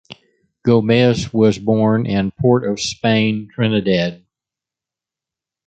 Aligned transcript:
Gomez 0.63 1.31
was 1.31 1.59
born 1.59 2.07
in 2.07 2.31
Port 2.31 2.67
of 2.67 2.79
Spain, 2.79 3.47
Trinidad. 3.53 4.25